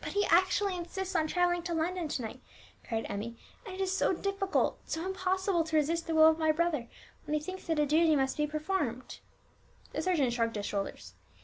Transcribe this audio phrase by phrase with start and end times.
[0.00, 2.40] "But he actually insists on travelling to London to night,"
[2.84, 6.50] cried Emmie; "and it is so difficult, so impossible to resist the will of my
[6.50, 6.88] brother
[7.26, 9.20] when he thinks that a duty must be performed."
[9.92, 11.14] The surgeon shrugged his shoulders.